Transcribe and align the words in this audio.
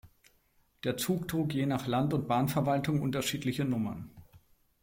Der 0.83 0.97
Zug 0.97 1.27
trug 1.27 1.53
je 1.53 1.67
nach 1.67 1.85
Land 1.85 2.15
und 2.15 2.27
Bahnverwaltung 2.27 3.03
unterschiedliche 3.03 3.65
Nummern. 3.65 4.09